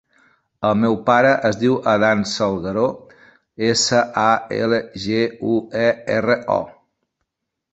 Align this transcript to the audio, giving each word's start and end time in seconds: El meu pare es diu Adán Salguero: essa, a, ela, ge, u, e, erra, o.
El 0.67 0.77
meu 0.83 0.95
pare 1.09 1.33
es 1.49 1.59
diu 1.63 1.75
Adán 1.91 2.23
Salguero: 2.31 2.85
essa, 3.67 4.01
a, 4.23 4.27
ela, 4.61 4.81
ge, 5.05 5.21
u, 5.53 5.59
e, 5.87 5.89
erra, 6.17 6.41
o. 6.57 6.61